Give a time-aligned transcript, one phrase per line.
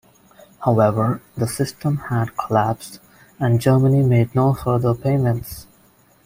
[0.65, 2.99] However, the system had collapsed,
[3.39, 5.67] and Germany made no further payments.